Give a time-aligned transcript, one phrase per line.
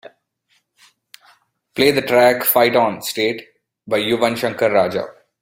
[1.75, 3.43] Play the track Fight On, State
[3.87, 5.05] by Yuvan Shankar Raja